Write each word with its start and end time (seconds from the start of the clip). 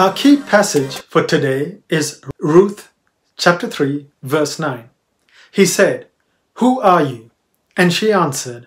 Our 0.00 0.14
key 0.14 0.38
passage 0.38 0.96
for 0.96 1.22
today 1.22 1.76
is 1.90 2.22
Ruth 2.38 2.90
chapter 3.36 3.68
3, 3.68 4.06
verse 4.22 4.58
9. 4.58 4.88
He 5.52 5.66
said, 5.66 6.06
Who 6.54 6.80
are 6.80 7.02
you? 7.02 7.30
And 7.76 7.92
she 7.92 8.10
answered, 8.10 8.66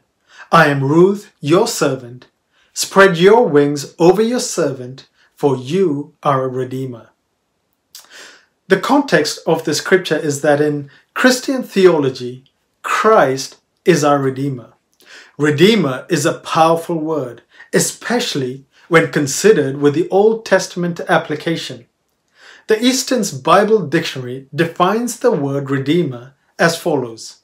I 0.51 0.67
am 0.67 0.83
Ruth, 0.83 1.33
your 1.41 1.67
servant. 1.67 2.27
Spread 2.75 3.17
your 3.17 3.47
wings 3.47 3.95
over 3.97 4.21
your 4.21 4.39
servant, 4.39 5.09
for 5.33 5.57
you 5.57 6.13
are 6.21 6.43
a 6.43 6.47
redeemer. 6.47 7.09
The 8.67 8.79
context 8.79 9.39
of 9.47 9.65
the 9.65 9.73
scripture 9.73 10.17
is 10.17 10.41
that 10.41 10.61
in 10.61 10.91
Christian 11.15 11.63
theology, 11.63 12.43
Christ 12.83 13.59
is 13.85 14.03
our 14.03 14.19
Redeemer. 14.19 14.73
Redeemer 15.39 16.05
is 16.11 16.27
a 16.27 16.37
powerful 16.37 16.99
word, 16.99 17.41
especially 17.73 18.65
when 18.93 19.11
considered 19.11 19.77
with 19.77 19.95
the 19.95 20.07
Old 20.09 20.45
Testament 20.45 20.99
application. 21.09 21.87
The 22.67 22.79
Easton's 22.79 23.31
Bible 23.31 23.87
Dictionary 23.87 24.45
defines 24.53 25.17
the 25.17 25.31
word 25.31 25.71
Redeemer 25.71 26.35
as 26.59 26.77
follows 26.77 27.39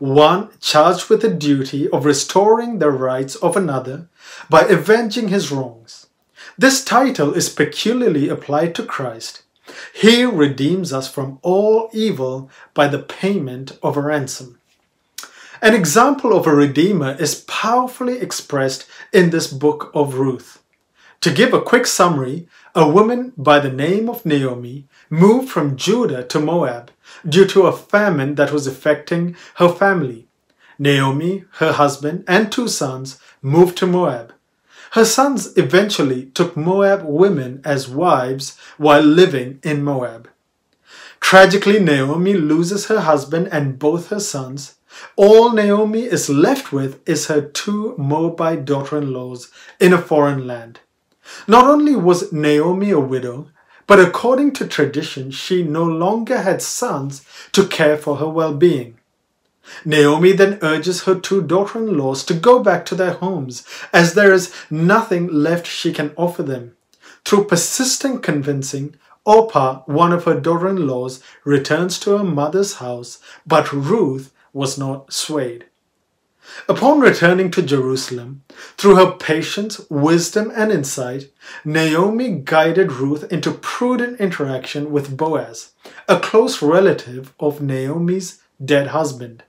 one 0.00 0.48
charged 0.58 1.08
with 1.08 1.22
the 1.22 1.32
duty 1.32 1.88
of 1.90 2.04
restoring 2.04 2.80
the 2.80 2.90
rights 2.90 3.36
of 3.36 3.56
another 3.56 4.08
by 4.48 4.62
avenging 4.62 5.28
his 5.28 5.52
wrongs. 5.52 6.08
This 6.58 6.84
title 6.84 7.34
is 7.34 7.48
peculiarly 7.48 8.28
applied 8.28 8.74
to 8.74 8.84
Christ. 8.84 9.44
He 9.94 10.24
redeems 10.24 10.92
us 10.92 11.08
from 11.08 11.38
all 11.42 11.88
evil 11.92 12.50
by 12.74 12.88
the 12.88 12.98
payment 12.98 13.78
of 13.80 13.96
a 13.96 14.00
ransom. 14.02 14.58
An 15.62 15.72
example 15.72 16.36
of 16.36 16.48
a 16.48 16.52
redeemer 16.52 17.14
is 17.20 17.44
powerfully 17.46 18.18
expressed 18.18 18.86
in 19.12 19.30
this 19.30 19.46
book 19.46 19.92
of 19.94 20.14
Ruth. 20.14 20.56
To 21.22 21.30
give 21.30 21.52
a 21.52 21.60
quick 21.60 21.86
summary, 21.86 22.48
a 22.74 22.88
woman 22.88 23.34
by 23.36 23.58
the 23.58 23.70
name 23.70 24.08
of 24.08 24.24
Naomi 24.24 24.86
moved 25.10 25.50
from 25.50 25.76
Judah 25.76 26.24
to 26.24 26.40
Moab 26.40 26.90
due 27.28 27.46
to 27.48 27.66
a 27.66 27.76
famine 27.76 28.36
that 28.36 28.52
was 28.52 28.66
affecting 28.66 29.36
her 29.56 29.68
family. 29.68 30.28
Naomi, 30.78 31.44
her 31.58 31.72
husband, 31.72 32.24
and 32.26 32.50
two 32.50 32.68
sons 32.68 33.18
moved 33.42 33.76
to 33.78 33.86
Moab. 33.86 34.32
Her 34.92 35.04
sons 35.04 35.54
eventually 35.58 36.26
took 36.26 36.56
Moab 36.56 37.02
women 37.04 37.60
as 37.66 37.86
wives 37.86 38.56
while 38.78 39.02
living 39.02 39.60
in 39.62 39.84
Moab. 39.84 40.26
Tragically, 41.20 41.78
Naomi 41.80 42.32
loses 42.32 42.86
her 42.86 43.00
husband 43.00 43.50
and 43.52 43.78
both 43.78 44.08
her 44.08 44.20
sons. 44.20 44.76
All 45.16 45.52
Naomi 45.52 46.04
is 46.04 46.30
left 46.30 46.72
with 46.72 47.06
is 47.06 47.26
her 47.26 47.42
two 47.42 47.94
Moabite 47.98 48.64
daughter 48.64 48.96
in 48.96 49.12
laws 49.12 49.50
in 49.78 49.92
a 49.92 50.00
foreign 50.00 50.46
land. 50.46 50.80
Not 51.46 51.66
only 51.66 51.94
was 51.94 52.32
Naomi 52.32 52.90
a 52.90 53.00
widow, 53.00 53.48
but 53.86 54.00
according 54.00 54.52
to 54.52 54.66
tradition, 54.66 55.30
she 55.30 55.62
no 55.62 55.84
longer 55.84 56.42
had 56.42 56.62
sons 56.62 57.22
to 57.52 57.66
care 57.66 57.96
for 57.96 58.16
her 58.16 58.28
well 58.28 58.54
being. 58.54 58.98
Naomi 59.84 60.32
then 60.32 60.58
urges 60.62 61.02
her 61.02 61.14
two 61.14 61.42
daughter 61.42 61.78
in 61.78 61.98
laws 61.98 62.24
to 62.24 62.34
go 62.34 62.62
back 62.62 62.84
to 62.86 62.94
their 62.94 63.12
homes, 63.12 63.66
as 63.92 64.14
there 64.14 64.32
is 64.32 64.52
nothing 64.70 65.26
left 65.28 65.66
she 65.66 65.92
can 65.92 66.12
offer 66.16 66.42
them. 66.42 66.76
Through 67.24 67.44
persistent 67.44 68.22
convincing, 68.22 68.96
Orpah, 69.24 69.82
one 69.86 70.12
of 70.12 70.24
her 70.24 70.40
daughter 70.40 70.68
in 70.68 70.86
laws, 70.86 71.22
returns 71.44 71.98
to 72.00 72.16
her 72.16 72.24
mother's 72.24 72.74
house, 72.74 73.18
but 73.46 73.72
Ruth 73.72 74.32
was 74.52 74.78
not 74.78 75.12
swayed. 75.12 75.66
Upon 76.68 77.00
returning 77.00 77.50
to 77.52 77.62
Jerusalem, 77.62 78.42
through 78.76 78.96
her 78.96 79.12
patience, 79.12 79.80
wisdom, 79.88 80.52
and 80.54 80.72
insight, 80.72 81.30
Naomi 81.64 82.30
guided 82.30 82.92
Ruth 82.92 83.30
into 83.32 83.52
prudent 83.52 84.20
interaction 84.20 84.90
with 84.90 85.16
Boaz, 85.16 85.72
a 86.08 86.18
close 86.18 86.62
relative 86.62 87.32
of 87.38 87.60
Naomi's 87.60 88.42
dead 88.62 88.88
husband. 88.88 89.42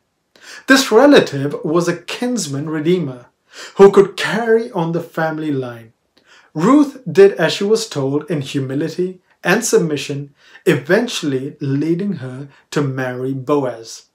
This 0.67 0.91
relative 0.91 1.55
was 1.63 1.87
a 1.87 1.97
kinsman 1.97 2.69
redeemer 2.69 3.27
who 3.75 3.91
could 3.91 4.17
carry 4.17 4.71
on 4.71 4.91
the 4.91 5.03
family 5.03 5.51
line. 5.51 5.93
Ruth 6.53 7.01
did 7.09 7.33
as 7.33 7.53
she 7.53 7.63
was 7.63 7.87
told 7.87 8.29
in 8.29 8.41
humility 8.41 9.21
and 9.43 9.63
submission, 9.65 10.33
eventually 10.65 11.55
leading 11.59 12.13
her 12.13 12.49
to 12.71 12.81
marry 12.81 13.33
Boaz. 13.33 14.07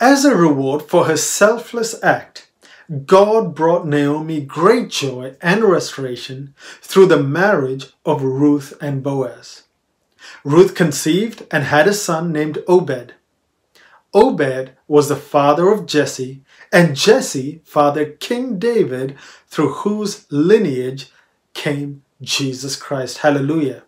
As 0.00 0.24
a 0.24 0.34
reward 0.34 0.82
for 0.82 1.04
her 1.04 1.16
selfless 1.16 2.02
act, 2.02 2.48
God 2.92 3.54
brought 3.54 3.86
Naomi 3.86 4.40
great 4.40 4.90
joy 4.90 5.34
and 5.40 5.64
restoration 5.64 6.54
through 6.82 7.06
the 7.06 7.22
marriage 7.22 7.86
of 8.04 8.22
Ruth 8.22 8.74
and 8.82 9.02
Boaz. 9.02 9.62
Ruth 10.44 10.74
conceived 10.74 11.46
and 11.50 11.64
had 11.64 11.88
a 11.88 11.94
son 11.94 12.32
named 12.32 12.62
Obed. 12.68 13.14
Obed 14.12 14.72
was 14.86 15.08
the 15.08 15.16
father 15.16 15.72
of 15.72 15.86
Jesse, 15.86 16.42
and 16.70 16.94
Jesse 16.94 17.62
fathered 17.64 18.20
King 18.20 18.58
David, 18.58 19.16
through 19.46 19.72
whose 19.72 20.30
lineage 20.30 21.10
came 21.54 22.02
Jesus 22.20 22.76
Christ. 22.76 23.18
Hallelujah. 23.18 23.84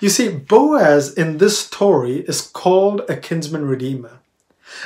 You 0.00 0.08
see, 0.08 0.28
Boaz 0.28 1.12
in 1.12 1.38
this 1.38 1.58
story 1.58 2.20
is 2.20 2.40
called 2.40 3.02
a 3.08 3.16
kinsman 3.16 3.66
redeemer. 3.66 4.21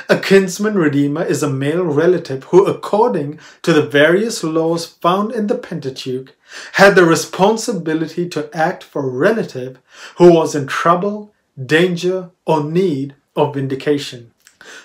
A 0.09 0.17
kinsman 0.17 0.75
redeemer 0.75 1.23
is 1.23 1.43
a 1.43 1.49
male 1.49 1.83
relative 1.83 2.45
who, 2.45 2.65
according 2.65 3.39
to 3.61 3.73
the 3.73 3.85
various 3.85 4.43
laws 4.43 4.85
found 4.85 5.31
in 5.31 5.47
the 5.47 5.57
Pentateuch, 5.57 6.35
had 6.73 6.95
the 6.95 7.05
responsibility 7.05 8.27
to 8.29 8.49
act 8.55 8.83
for 8.83 9.03
a 9.03 9.11
relative 9.11 9.79
who 10.17 10.33
was 10.33 10.55
in 10.55 10.67
trouble, 10.67 11.33
danger, 11.63 12.31
or 12.45 12.63
need 12.63 13.15
of 13.35 13.53
vindication. 13.53 14.31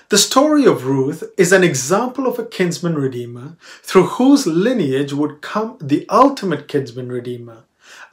The 0.09 0.17
story 0.17 0.65
of 0.65 0.85
Ruth 0.85 1.23
is 1.37 1.51
an 1.51 1.63
example 1.63 2.27
of 2.27 2.39
a 2.39 2.45
kinsman 2.45 2.95
redeemer 2.95 3.57
through 3.81 4.07
whose 4.07 4.47
lineage 4.47 5.11
would 5.13 5.41
come 5.41 5.77
the 5.81 6.05
ultimate 6.09 6.67
kinsman 6.67 7.11
redeemer, 7.11 7.63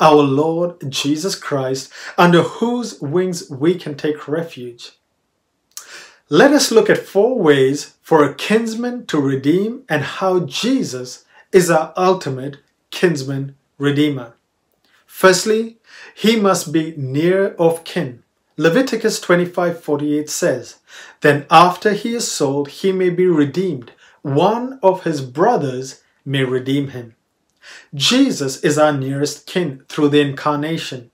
our 0.00 0.22
Lord 0.22 0.90
Jesus 0.90 1.34
Christ, 1.34 1.92
under 2.18 2.42
whose 2.42 3.00
wings 3.00 3.48
we 3.50 3.74
can 3.76 3.94
take 3.96 4.26
refuge. 4.26 4.92
Let 6.32 6.52
us 6.52 6.70
look 6.70 6.88
at 6.88 7.04
four 7.04 7.36
ways 7.40 7.94
for 8.02 8.22
a 8.22 8.32
kinsman 8.32 9.06
to 9.06 9.20
redeem 9.20 9.82
and 9.88 10.02
how 10.02 10.46
Jesus 10.46 11.24
is 11.50 11.68
our 11.68 11.92
ultimate 11.96 12.58
kinsman 12.92 13.56
redeemer. 13.78 14.34
Firstly, 15.06 15.78
he 16.14 16.36
must 16.36 16.70
be 16.72 16.94
near 16.96 17.48
of 17.58 17.82
kin. 17.82 18.22
Leviticus 18.56 19.18
25:48 19.18 20.30
says, 20.30 20.76
"Then 21.20 21.46
after 21.50 21.94
he 21.94 22.14
is 22.14 22.30
sold, 22.30 22.68
he 22.68 22.92
may 22.92 23.10
be 23.10 23.26
redeemed. 23.26 23.90
One 24.22 24.78
of 24.84 25.02
his 25.02 25.22
brothers 25.22 26.00
may 26.24 26.44
redeem 26.44 26.90
him." 26.90 27.16
Jesus 27.92 28.62
is 28.62 28.78
our 28.78 28.92
nearest 28.92 29.46
kin 29.46 29.82
through 29.88 30.10
the 30.10 30.20
incarnation. 30.20 31.09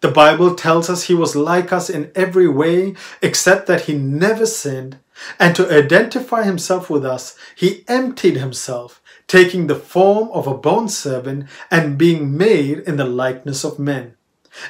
The 0.00 0.10
Bible 0.10 0.54
tells 0.54 0.90
us 0.90 1.04
he 1.04 1.14
was 1.14 1.36
like 1.36 1.72
us 1.72 1.88
in 1.90 2.10
every 2.14 2.48
way 2.48 2.94
except 3.22 3.66
that 3.66 3.82
he 3.82 3.94
never 3.94 4.46
sinned. 4.46 4.98
And 5.38 5.54
to 5.56 5.70
identify 5.70 6.42
himself 6.42 6.90
with 6.90 7.04
us, 7.04 7.36
he 7.54 7.84
emptied 7.88 8.36
himself, 8.36 9.00
taking 9.26 9.66
the 9.66 9.74
form 9.74 10.28
of 10.32 10.46
a 10.46 10.56
bondservant 10.56 11.46
and 11.70 11.96
being 11.98 12.36
made 12.36 12.80
in 12.80 12.96
the 12.96 13.04
likeness 13.04 13.64
of 13.64 13.78
men. 13.78 14.14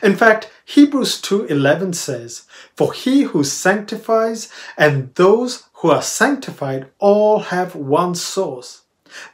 In 0.02 0.16
fact, 0.16 0.50
Hebrews 0.64 1.20
2:11 1.20 1.92
says, 1.92 2.42
"For 2.74 2.92
he 2.92 3.22
who 3.22 3.44
sanctifies 3.44 4.48
and 4.76 5.14
those 5.14 5.64
who 5.74 5.90
are 5.90 6.02
sanctified 6.02 6.86
all 6.98 7.40
have 7.40 7.74
one 7.74 8.14
source." 8.14 8.82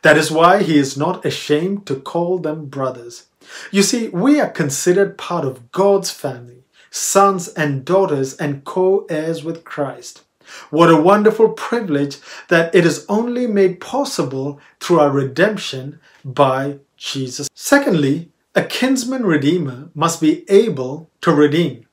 That 0.03 0.19
is 0.19 0.31
why 0.31 0.62
he 0.62 0.76
is 0.76 0.97
not 0.97 1.25
ashamed 1.25 1.87
to 1.87 1.94
call 1.97 2.38
them 2.38 2.67
brothers. 2.67 3.25
You 3.70 3.82
see, 3.82 4.08
we 4.08 4.40
are 4.40 4.50
considered 4.50 5.19
part 5.19 5.44
of 5.44 5.72
God's 5.72 6.10
family, 6.10 6.64
sons 6.90 7.48
and 7.48 7.84
daughters, 7.84 8.37
and 8.37 8.64
co 8.64 9.06
heirs 9.08 9.44
with 9.44 9.64
Christ. 9.64 10.22
What 10.70 10.90
a 10.90 11.00
wonderful 11.00 11.50
privilege 11.50 12.19
that 12.48 12.75
it 12.75 12.84
is 12.84 13.06
only 13.08 13.46
made 13.46 13.81
possible 13.81 14.60
through 14.81 15.00
our 15.00 15.10
redemption 15.10 16.00
by 16.25 16.78
Jesus. 16.96 17.48
Secondly, 17.54 18.31
a 18.54 18.64
kinsman 18.64 19.25
redeemer 19.25 19.90
must 19.94 20.20
be 20.20 20.44
able 20.50 21.08
to 21.20 21.32
redeem. 21.32 21.87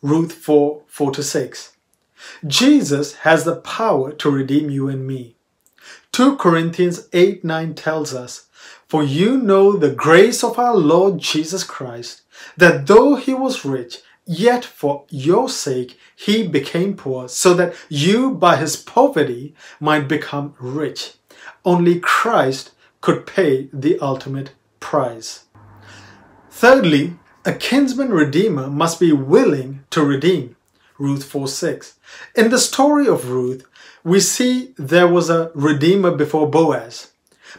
Ruth 0.00 0.32
4 0.32 0.82
4 0.86 1.14
6. 1.14 1.72
Jesus 2.46 3.16
has 3.16 3.44
the 3.44 3.56
power 3.56 4.12
to 4.12 4.30
redeem 4.30 4.70
you 4.70 4.88
and 4.88 5.06
me. 5.06 5.33
2 6.14 6.36
Corinthians 6.36 7.08
8 7.12 7.42
9 7.42 7.74
tells 7.74 8.14
us, 8.14 8.46
For 8.86 9.02
you 9.02 9.36
know 9.36 9.72
the 9.72 9.90
grace 9.90 10.44
of 10.44 10.60
our 10.60 10.76
Lord 10.76 11.18
Jesus 11.18 11.64
Christ, 11.64 12.22
that 12.56 12.86
though 12.86 13.16
he 13.16 13.34
was 13.34 13.64
rich, 13.64 13.98
yet 14.24 14.64
for 14.64 15.06
your 15.10 15.48
sake 15.48 15.98
he 16.14 16.46
became 16.46 16.96
poor, 16.96 17.28
so 17.28 17.52
that 17.54 17.74
you 17.88 18.30
by 18.30 18.54
his 18.54 18.76
poverty 18.76 19.56
might 19.80 20.06
become 20.06 20.54
rich. 20.60 21.14
Only 21.64 21.98
Christ 21.98 22.70
could 23.00 23.26
pay 23.26 23.68
the 23.72 23.98
ultimate 23.98 24.52
price. 24.78 25.46
Thirdly, 26.48 27.14
a 27.44 27.52
kinsman 27.52 28.10
redeemer 28.10 28.68
must 28.68 29.00
be 29.00 29.10
willing 29.10 29.82
to 29.90 30.04
redeem. 30.04 30.54
Ruth 30.96 31.24
4 31.24 31.48
6. 31.48 31.98
In 32.36 32.50
the 32.50 32.58
story 32.60 33.08
of 33.08 33.30
Ruth, 33.30 33.66
we 34.04 34.20
see 34.20 34.74
there 34.76 35.08
was 35.08 35.30
a 35.30 35.50
redeemer 35.54 36.10
before 36.10 36.48
Boaz, 36.48 37.10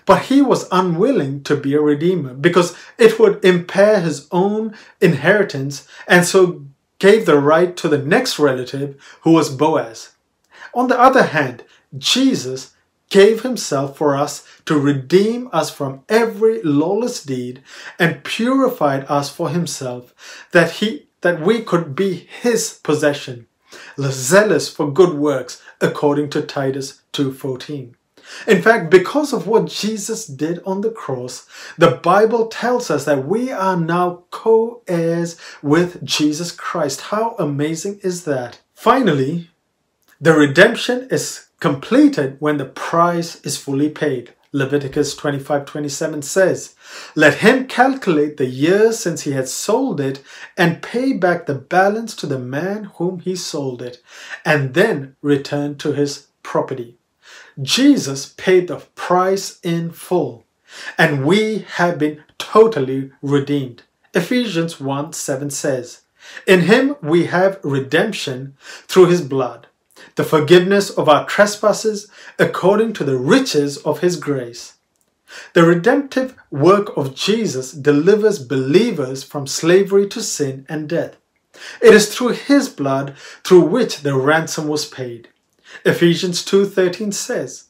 but 0.06 0.24
he 0.24 0.42
was 0.42 0.68
unwilling 0.71 1.44
to 1.44 1.56
be 1.56 1.74
a 1.74 1.81
redeemer 1.81 2.36
because 2.36 2.77
it 3.00 3.19
would 3.19 3.44
impair 3.44 4.00
his 4.00 4.27
own 4.31 4.75
inheritance 5.01 5.88
and 6.07 6.24
so 6.24 6.63
gave 7.00 7.25
the 7.25 7.39
right 7.39 7.75
to 7.77 7.89
the 7.89 7.97
next 7.97 8.38
relative 8.38 8.95
who 9.21 9.31
was 9.31 9.50
Boaz. 9.50 10.12
On 10.74 10.88
the 10.88 11.00
other 11.00 11.24
hand, 11.24 11.63
Jesus 11.97 12.74
gave 13.09 13.42
himself 13.42 13.97
for 13.97 14.15
us 14.15 14.47
to 14.65 14.77
redeem 14.77 15.50
us 15.51 15.69
from 15.69 16.03
every 16.09 16.62
lawless 16.62 17.24
deed 17.24 17.62
and 17.97 18.24
purified 18.24 19.06
us 19.07 19.30
for 19.30 19.50
himself 19.50 20.13
that 20.51 20.71
he 20.74 21.07
that 21.21 21.42
we 21.42 21.62
could 21.62 21.95
be 21.95 22.27
his 22.42 22.80
possession 22.83 23.47
zealous 24.00 24.69
for 24.69 24.92
good 24.92 25.13
works 25.13 25.62
according 25.81 26.30
to 26.31 26.42
Titus 26.42 27.01
2:14 27.13 27.95
in 28.47 28.62
fact, 28.62 28.89
because 28.89 29.33
of 29.33 29.47
what 29.47 29.68
Jesus 29.68 30.25
did 30.25 30.62
on 30.65 30.81
the 30.81 30.89
cross, 30.89 31.45
the 31.77 31.92
Bible 31.92 32.47
tells 32.47 32.89
us 32.89 33.06
that 33.06 33.27
we 33.27 33.51
are 33.51 33.77
now 33.77 34.24
co 34.31 34.81
heirs 34.88 35.38
with 35.62 36.03
Jesus 36.03 36.51
Christ. 36.51 37.01
How 37.01 37.36
amazing 37.38 38.00
is 38.03 38.25
that? 38.25 38.59
Finally, 38.74 39.50
the 40.19 40.33
redemption 40.33 41.07
is 41.12 41.47
completed 41.59 42.38
when 42.39 42.57
the 42.57 42.65
price 42.65 43.42
is 43.42 43.57
fully 43.57 43.89
paid. 43.89 44.33
Leviticus 44.56 45.13
25:27 45.16 46.22
says, 46.22 46.75
"Let 47.13 47.40
him 47.40 47.68
calculate 47.68 48.38
the 48.38 48.46
years 48.46 48.98
since 48.98 49.24
he 49.24 49.34
had 49.34 49.50
sold 49.50 50.00
it 50.00 50.22
and 50.56 50.81
pay 50.81 51.12
back 51.12 51.46
the 51.46 51.56
balance 51.56 52.16
to 52.16 52.25
the 52.25 52.40
man 52.40 52.86
whom 52.96 53.19
he 53.19 53.36
sold 53.36 53.81
it, 53.81 54.02
and 54.46 54.74
then 54.74 55.18
return 55.22 55.75
to 55.80 55.92
his 55.92 56.28
property." 56.42 56.96
Jesus 57.62 58.34
paid 58.38 58.69
the 58.69 58.81
price 58.96 59.60
in 59.62 59.92
full, 59.92 60.46
and 60.98 61.25
we 61.25 61.66
have 61.75 62.00
been 62.00 62.24
totally 62.38 63.12
redeemed. 63.22 63.84
Ephesians 64.13 64.80
1 64.80 65.12
7 65.12 65.50
says, 65.50 66.04
In 66.48 66.62
him 66.62 66.96
we 67.02 67.25
have 67.25 67.60
redemption 67.62 68.56
through 68.88 69.07
his 69.07 69.22
blood, 69.22 69.68
the 70.16 70.24
forgiveness 70.24 70.90
of 70.90 71.10
our 71.10 71.25
trespasses 71.25 72.07
according 72.38 72.94
to 72.94 73.04
the 73.04 73.18
riches 73.18 73.78
of 73.78 74.00
his 74.00 74.16
grace. 74.16 74.74
The 75.54 75.63
redemptive 75.63 76.36
work 76.52 76.96
of 76.96 77.16
Jesus 77.16 77.72
delivers 77.72 78.40
believers 78.40 79.24
from 79.24 79.48
slavery 79.48 80.07
to 80.10 80.22
sin 80.22 80.66
and 80.69 80.88
death. 80.88 81.18
It 81.81 81.94
is 81.94 82.13
through 82.13 82.34
his 82.34 82.69
blood 82.69 83.16
through 83.44 83.66
which 83.66 84.02
the 84.02 84.16
ransom 84.16 84.68
was 84.68 84.86
paid. 84.86 85.30
Ephesians 85.84 86.44
2:13 86.44 87.12
says, 87.12 87.66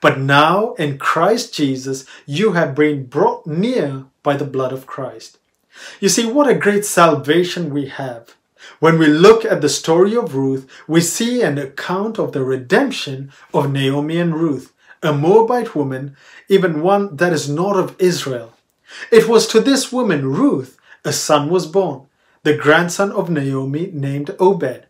"But 0.00 0.18
now 0.18 0.74
in 0.74 0.98
Christ 0.98 1.52
Jesus 1.52 2.04
you 2.26 2.52
have 2.52 2.74
been 2.74 3.06
brought 3.06 3.46
near 3.46 4.04
by 4.22 4.36
the 4.36 4.44
blood 4.44 4.72
of 4.72 4.86
Christ." 4.86 5.38
You 6.00 6.08
see 6.08 6.26
what 6.26 6.48
a 6.48 6.54
great 6.54 6.84
salvation 6.84 7.70
we 7.70 7.86
have. 7.86 8.34
When 8.78 8.98
we 8.98 9.06
look 9.06 9.44
at 9.44 9.60
the 9.60 9.68
story 9.68 10.16
of 10.16 10.34
Ruth, 10.34 10.66
we 10.86 11.00
see 11.00 11.42
an 11.42 11.58
account 11.58 12.18
of 12.18 12.32
the 12.32 12.44
redemption 12.44 13.32
of 13.52 13.72
Naomi 13.72 14.18
and 14.18 14.34
Ruth, 14.34 14.72
a 15.02 15.12
Moabite 15.12 15.74
woman, 15.74 16.16
even 16.48 16.82
one 16.82 17.16
that 17.16 17.32
is 17.32 17.48
not 17.48 17.76
of 17.76 17.96
Israel. 17.98 18.54
It 19.10 19.28
was 19.28 19.46
to 19.48 19.60
this 19.60 19.92
woman, 19.92 20.32
Ruth, 20.32 20.78
a 21.04 21.12
son 21.12 21.48
was 21.48 21.66
born, 21.66 22.06
the 22.42 22.56
grandson 22.56 23.12
of 23.12 23.30
Naomi 23.30 23.90
named 23.92 24.34
Obed. 24.38 24.86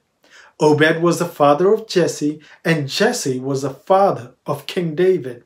Obed 0.59 1.01
was 1.03 1.19
the 1.19 1.27
father 1.27 1.73
of 1.73 1.89
Jesse, 1.89 2.41
and 2.65 2.89
Jesse 2.89 3.39
was 3.39 3.63
the 3.63 3.71
father 3.71 4.35
of 4.47 4.67
King 4.67 4.95
David. 4.95 5.45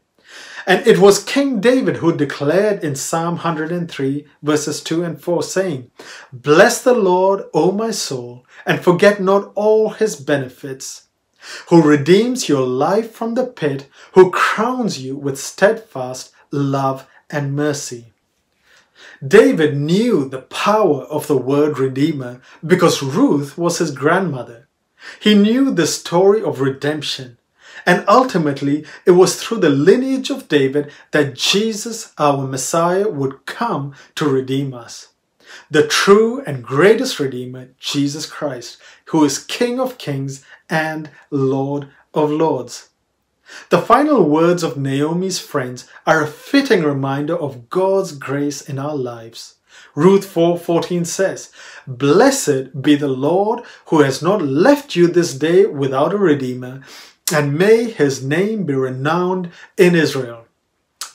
And 0.66 0.86
it 0.86 0.98
was 0.98 1.22
King 1.22 1.60
David 1.60 1.96
who 1.96 2.16
declared 2.16 2.82
in 2.82 2.96
Psalm 2.96 3.34
103, 3.34 4.26
verses 4.42 4.82
2 4.82 5.04
and 5.04 5.20
4, 5.20 5.42
saying, 5.42 5.90
Bless 6.32 6.82
the 6.82 6.94
Lord, 6.94 7.44
O 7.52 7.70
my 7.70 7.90
soul, 7.90 8.46
and 8.64 8.80
forget 8.80 9.20
not 9.20 9.52
all 9.54 9.90
his 9.90 10.16
benefits, 10.16 11.08
who 11.68 11.82
redeems 11.82 12.48
your 12.48 12.66
life 12.66 13.12
from 13.12 13.34
the 13.34 13.46
pit, 13.46 13.88
who 14.12 14.30
crowns 14.30 14.98
you 14.98 15.16
with 15.16 15.38
steadfast 15.38 16.32
love 16.50 17.06
and 17.28 17.54
mercy. 17.54 18.12
David 19.26 19.76
knew 19.76 20.28
the 20.28 20.42
power 20.42 21.02
of 21.04 21.26
the 21.26 21.36
word 21.36 21.78
Redeemer 21.78 22.40
because 22.66 23.02
Ruth 23.02 23.56
was 23.56 23.78
his 23.78 23.90
grandmother. 23.90 24.68
He 25.20 25.34
knew 25.34 25.70
the 25.70 25.86
story 25.86 26.42
of 26.42 26.60
redemption. 26.60 27.38
And 27.86 28.04
ultimately, 28.08 28.84
it 29.04 29.12
was 29.12 29.36
through 29.36 29.58
the 29.58 29.70
lineage 29.70 30.30
of 30.30 30.48
David 30.48 30.90
that 31.10 31.34
Jesus, 31.34 32.12
our 32.18 32.46
Messiah, 32.46 33.08
would 33.08 33.46
come 33.46 33.94
to 34.14 34.28
redeem 34.28 34.74
us. 34.74 35.08
The 35.70 35.86
true 35.86 36.42
and 36.46 36.64
greatest 36.64 37.20
Redeemer, 37.20 37.70
Jesus 37.78 38.26
Christ, 38.26 38.78
who 39.06 39.24
is 39.24 39.38
King 39.38 39.78
of 39.78 39.98
kings 39.98 40.44
and 40.68 41.10
Lord 41.30 41.88
of 42.12 42.30
lords. 42.30 42.88
The 43.70 43.82
final 43.82 44.28
words 44.28 44.62
of 44.62 44.76
Naomi's 44.76 45.38
friends 45.38 45.86
are 46.06 46.22
a 46.22 46.26
fitting 46.26 46.82
reminder 46.82 47.36
of 47.36 47.68
God's 47.68 48.12
grace 48.12 48.62
in 48.62 48.78
our 48.78 48.96
lives. 48.96 49.56
Ruth 49.94 50.24
4:14 50.24 51.04
says, 51.04 51.50
"Blessed 51.86 52.80
be 52.80 52.94
the 52.96 53.08
Lord 53.08 53.62
who 53.86 54.00
has 54.00 54.22
not 54.22 54.42
left 54.42 54.96
you 54.96 55.06
this 55.06 55.34
day 55.34 55.66
without 55.66 56.14
a 56.14 56.18
redeemer, 56.18 56.80
and 57.32 57.58
may 57.58 57.84
his 57.84 58.22
name 58.22 58.64
be 58.64 58.74
renowned 58.74 59.50
in 59.76 59.94
Israel." 59.94 60.46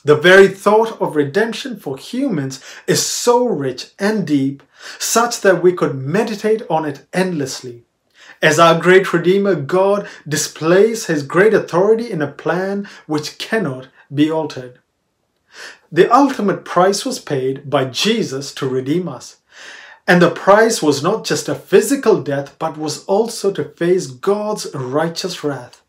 The 0.04 0.16
very 0.16 0.48
thought 0.48 1.00
of 1.00 1.14
redemption 1.14 1.78
for 1.78 1.96
humans 1.98 2.60
is 2.86 3.04
so 3.04 3.44
rich 3.44 3.88
and 3.98 4.26
deep, 4.26 4.62
such 4.98 5.42
that 5.42 5.62
we 5.62 5.72
could 5.72 5.94
meditate 5.94 6.62
on 6.70 6.86
it 6.86 7.06
endlessly. 7.12 7.84
As 8.40 8.58
our 8.58 8.80
great 8.80 9.12
Redeemer, 9.12 9.54
God 9.54 10.08
displays 10.26 11.06
his 11.06 11.22
great 11.22 11.52
authority 11.52 12.10
in 12.10 12.22
a 12.22 12.32
plan 12.32 12.88
which 13.06 13.36
cannot 13.36 13.88
be 14.12 14.30
altered. 14.30 14.78
The 15.92 16.10
ultimate 16.10 16.64
price 16.64 17.04
was 17.04 17.18
paid 17.18 17.68
by 17.68 17.84
Jesus 17.84 18.52
to 18.54 18.66
redeem 18.66 19.06
us. 19.06 19.36
And 20.08 20.22
the 20.22 20.30
price 20.30 20.80
was 20.80 21.02
not 21.02 21.24
just 21.24 21.48
a 21.48 21.54
physical 21.54 22.22
death, 22.22 22.56
but 22.58 22.78
was 22.78 23.04
also 23.04 23.52
to 23.52 23.64
face 23.64 24.06
God's 24.06 24.74
righteous 24.74 25.44
wrath, 25.44 25.82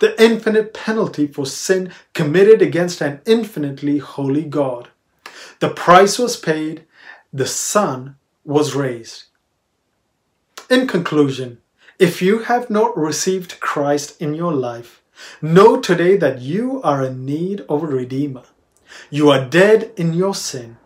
the 0.00 0.20
infinite 0.22 0.74
penalty 0.74 1.26
for 1.26 1.46
sin 1.46 1.92
committed 2.14 2.62
against 2.62 3.00
an 3.00 3.20
infinitely 3.26 3.98
holy 3.98 4.44
God. 4.44 4.88
The 5.60 5.70
price 5.70 6.18
was 6.18 6.36
paid, 6.36 6.84
the 7.32 7.46
Son 7.46 8.16
was 8.44 8.74
raised. 8.74 9.24
In 10.68 10.86
conclusion, 10.86 11.58
if 11.98 12.20
you 12.20 12.40
have 12.40 12.68
not 12.68 12.96
received 12.96 13.60
Christ 13.60 14.20
in 14.20 14.34
your 14.34 14.52
life, 14.52 15.02
know 15.40 15.80
today 15.80 16.16
that 16.16 16.40
you 16.40 16.82
are 16.82 17.04
in 17.04 17.24
need 17.24 17.64
of 17.68 17.82
a 17.82 17.86
Redeemer. 17.86 18.42
You 19.10 19.30
are 19.30 19.48
dead 19.48 19.92
in 19.96 20.12
your 20.12 20.34
sin. 20.34 20.76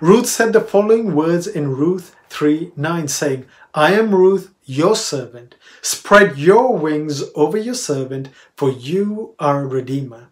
Ruth 0.00 0.26
said 0.26 0.52
the 0.52 0.60
following 0.60 1.14
words 1.14 1.46
in 1.46 1.74
Ruth 1.74 2.14
3 2.32 2.72
9, 2.74 3.08
saying, 3.08 3.44
I 3.74 3.92
am 3.92 4.14
Ruth, 4.14 4.54
your 4.64 4.96
servant. 4.96 5.54
Spread 5.82 6.38
your 6.38 6.76
wings 6.76 7.22
over 7.34 7.58
your 7.58 7.74
servant, 7.74 8.30
for 8.56 8.70
you 8.70 9.34
are 9.38 9.60
a 9.60 9.66
redeemer. 9.66 10.30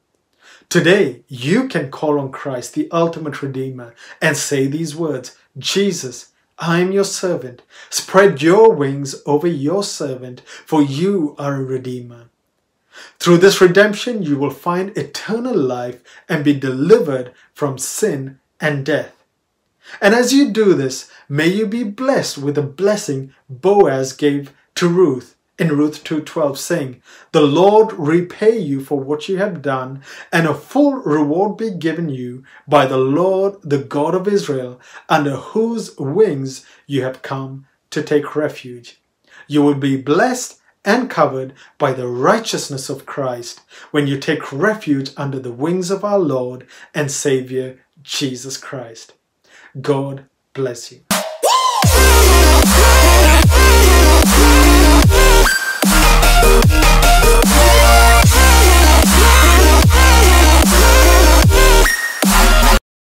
Today, 0.70 1.22
you 1.28 1.68
can 1.68 1.90
call 1.90 2.18
on 2.18 2.32
Christ, 2.32 2.74
the 2.74 2.88
ultimate 2.90 3.42
redeemer, 3.42 3.94
and 4.22 4.34
say 4.34 4.66
these 4.66 4.96
words 4.96 5.36
Jesus, 5.58 6.32
I 6.58 6.80
am 6.80 6.90
your 6.90 7.04
servant. 7.04 7.62
Spread 7.90 8.40
your 8.40 8.72
wings 8.72 9.16
over 9.26 9.46
your 9.46 9.82
servant, 9.82 10.40
for 10.64 10.82
you 10.82 11.34
are 11.38 11.56
a 11.56 11.64
redeemer. 11.64 12.30
Through 13.18 13.38
this 13.38 13.60
redemption, 13.60 14.22
you 14.22 14.38
will 14.38 14.50
find 14.50 14.96
eternal 14.96 15.56
life 15.56 16.02
and 16.28 16.44
be 16.44 16.54
delivered 16.54 17.32
from 17.52 17.76
sin 17.76 18.40
and 18.58 18.86
death. 18.86 19.19
And 20.00 20.14
as 20.14 20.32
you 20.32 20.50
do 20.50 20.74
this, 20.74 21.10
may 21.28 21.46
you 21.48 21.66
be 21.66 21.82
blessed 21.84 22.38
with 22.38 22.54
the 22.54 22.62
blessing 22.62 23.32
Boaz 23.48 24.12
gave 24.12 24.52
to 24.76 24.88
Ruth 24.88 25.36
in 25.60 25.76
Ruth 25.76 26.02
2:12 26.04 26.58
saying, 26.58 27.02
"The 27.32 27.42
Lord 27.42 27.92
repay 27.92 28.58
you 28.58 28.82
for 28.82 28.98
what 28.98 29.28
you 29.28 29.36
have 29.36 29.60
done, 29.60 30.00
and 30.32 30.46
a 30.46 30.54
full 30.54 30.94
reward 30.94 31.58
be 31.58 31.70
given 31.70 32.08
you 32.08 32.44
by 32.66 32.86
the 32.86 32.96
Lord, 32.96 33.56
the 33.62 33.78
God 33.78 34.14
of 34.14 34.26
Israel, 34.26 34.80
under 35.10 35.36
whose 35.36 35.94
wings 35.98 36.64
you 36.86 37.02
have 37.02 37.20
come 37.20 37.66
to 37.90 38.02
take 38.02 38.34
refuge." 38.34 39.02
You 39.48 39.60
will 39.60 39.74
be 39.74 39.96
blessed 39.96 40.58
and 40.82 41.10
covered 41.10 41.52
by 41.76 41.92
the 41.92 42.08
righteousness 42.08 42.88
of 42.88 43.04
Christ 43.04 43.60
when 43.90 44.06
you 44.06 44.16
take 44.18 44.50
refuge 44.50 45.10
under 45.18 45.38
the 45.38 45.52
wings 45.52 45.90
of 45.90 46.04
our 46.04 46.18
Lord 46.18 46.66
and 46.94 47.10
Savior 47.10 47.80
Jesus 48.02 48.56
Christ. 48.56 49.12
God 49.78 50.26
bless 50.54 50.92
you. 50.92 51.09